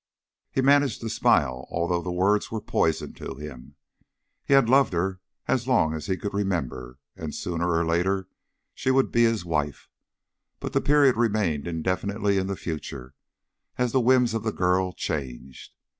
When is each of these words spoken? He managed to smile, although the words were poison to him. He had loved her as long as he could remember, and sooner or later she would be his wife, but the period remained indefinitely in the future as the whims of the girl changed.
He 0.49 0.61
managed 0.63 1.01
to 1.01 1.09
smile, 1.09 1.67
although 1.69 2.01
the 2.01 2.11
words 2.11 2.49
were 2.51 2.59
poison 2.59 3.13
to 3.13 3.35
him. 3.35 3.75
He 4.43 4.55
had 4.55 4.67
loved 4.67 4.93
her 4.93 5.19
as 5.47 5.67
long 5.67 5.93
as 5.93 6.07
he 6.07 6.17
could 6.17 6.33
remember, 6.33 6.97
and 7.15 7.35
sooner 7.35 7.69
or 7.69 7.85
later 7.85 8.27
she 8.73 8.89
would 8.89 9.11
be 9.11 9.25
his 9.25 9.45
wife, 9.45 9.89
but 10.59 10.73
the 10.73 10.81
period 10.81 11.17
remained 11.17 11.67
indefinitely 11.67 12.39
in 12.39 12.47
the 12.47 12.55
future 12.55 13.13
as 13.77 13.91
the 13.91 14.01
whims 14.01 14.33
of 14.33 14.41
the 14.41 14.51
girl 14.51 14.91
changed. 14.91 15.71